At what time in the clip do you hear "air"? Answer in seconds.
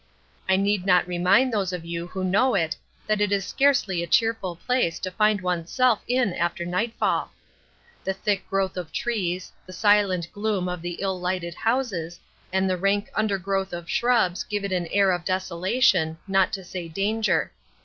14.87-15.11